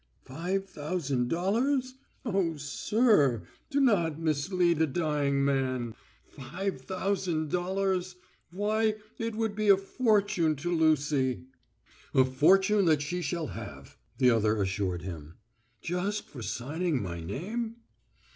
[0.25, 1.93] "Five thousand dollars?
[2.25, 5.93] O sir, do not mislead a dying man.
[6.27, 8.15] Five thousand dollars?
[8.51, 11.43] Why, it would be a fortune to Lucy!"
[12.15, 15.35] "A fortune that she shall have," the other assured him.
[15.83, 17.75] "Just for signing my name?"